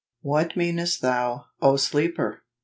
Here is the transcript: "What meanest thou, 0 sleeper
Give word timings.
"What 0.33 0.57
meanest 0.57 1.01
thou, 1.03 1.45
0 1.63 1.75
sleeper 1.77 2.41